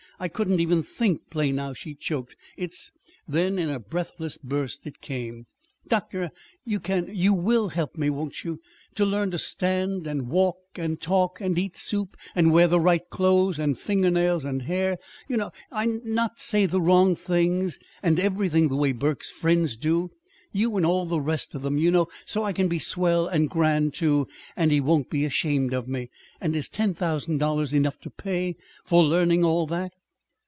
I 0.19 0.27
couldn't 0.27 0.59
even 0.59 0.83
think 0.83 1.31
play 1.31 1.51
now," 1.51 1.73
she 1.73 1.95
choked. 1.95 2.35
"It's" 2.55 2.91
Then 3.27 3.57
in 3.57 3.71
a 3.71 3.79
breathless 3.79 4.37
burst 4.37 4.85
it 4.85 5.01
came. 5.01 5.47
"Doctor, 5.87 6.29
you 6.63 6.79
can 6.79 7.09
you 7.11 7.33
will 7.33 7.69
help 7.69 7.97
me, 7.97 8.11
won't 8.11 8.43
you? 8.43 8.61
to 8.93 9.03
learn 9.03 9.31
to 9.31 9.39
stand 9.39 10.05
and 10.05 10.29
walk 10.29 10.57
and 10.75 11.01
talk 11.01 11.41
and 11.41 11.57
eat 11.57 11.75
soup 11.75 12.15
and 12.35 12.51
wear 12.51 12.67
the 12.67 12.79
right 12.79 13.01
clothes 13.09 13.57
and 13.57 13.79
finger 13.79 14.11
nails 14.11 14.45
and 14.45 14.61
hair, 14.61 14.99
you 15.27 15.37
know, 15.37 15.49
and 15.71 16.05
not 16.05 16.37
say 16.37 16.67
the 16.67 16.79
wrong 16.81 17.15
things, 17.15 17.79
and 18.03 18.19
everything 18.19 18.67
the 18.67 18.77
way 18.77 18.91
Burke's 18.91 19.31
friends 19.31 19.75
do 19.75 20.11
you 20.51 20.77
and 20.77 20.85
all 20.85 21.07
the 21.07 21.19
rest 21.19 21.55
of 21.55 21.63
them 21.63 21.79
you 21.79 21.89
know, 21.89 22.07
so 22.25 22.43
I 22.43 22.53
can 22.53 22.67
be 22.67 22.77
swell 22.77 23.25
and 23.25 23.49
grand, 23.49 23.95
too, 23.95 24.27
and 24.55 24.71
he 24.71 24.79
won't 24.81 25.09
be 25.09 25.25
ashamed 25.25 25.73
of 25.73 25.87
me! 25.87 26.11
And 26.39 26.55
is 26.55 26.69
ten 26.69 26.93
thousand 26.93 27.39
dollars 27.39 27.73
enough 27.73 27.97
to 28.01 28.11
pay 28.11 28.55
for 28.85 29.03
learning 29.03 29.43
all 29.43 29.65
that?" 29.65 29.93